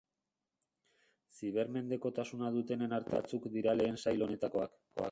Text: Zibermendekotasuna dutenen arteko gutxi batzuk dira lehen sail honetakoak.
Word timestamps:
Zibermendekotasuna 1.35 2.51
dutenen 2.59 2.99
arteko 3.01 3.21
gutxi 3.21 3.37
batzuk 3.37 3.49
dira 3.59 3.79
lehen 3.81 4.07
sail 4.07 4.29
honetakoak. 4.31 4.81